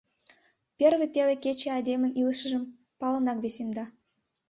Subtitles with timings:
[0.77, 2.63] Первый теле кече айдемын илышыжым
[2.99, 3.85] палынак весемда.